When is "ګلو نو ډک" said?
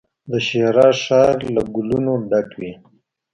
1.73-2.49